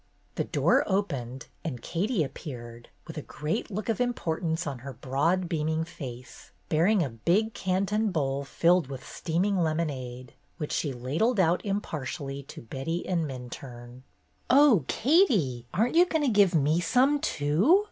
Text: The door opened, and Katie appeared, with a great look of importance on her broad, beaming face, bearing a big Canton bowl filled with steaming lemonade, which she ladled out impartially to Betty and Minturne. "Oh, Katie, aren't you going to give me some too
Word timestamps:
The 0.33 0.45
door 0.45 0.83
opened, 0.87 1.45
and 1.63 1.79
Katie 1.79 2.23
appeared, 2.23 2.89
with 3.05 3.19
a 3.19 3.21
great 3.21 3.69
look 3.69 3.87
of 3.87 4.01
importance 4.01 4.65
on 4.65 4.79
her 4.79 4.93
broad, 4.93 5.47
beaming 5.47 5.83
face, 5.83 6.49
bearing 6.69 7.03
a 7.03 7.09
big 7.23 7.53
Canton 7.53 8.09
bowl 8.09 8.43
filled 8.43 8.87
with 8.87 9.07
steaming 9.07 9.57
lemonade, 9.59 10.33
which 10.57 10.71
she 10.71 10.91
ladled 10.91 11.39
out 11.39 11.63
impartially 11.63 12.41
to 12.41 12.63
Betty 12.63 13.07
and 13.07 13.27
Minturne. 13.29 14.01
"Oh, 14.49 14.85
Katie, 14.87 15.67
aren't 15.71 15.93
you 15.93 16.07
going 16.07 16.23
to 16.23 16.29
give 16.33 16.55
me 16.55 16.79
some 16.79 17.19
too 17.19 17.79